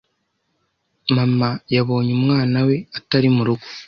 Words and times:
Mama 1.15 1.49
yabonye 1.75 2.11
umwana 2.19 2.57
we 2.67 2.75
atari 2.99 3.27
mu 3.35 3.41
rugo 3.47 3.67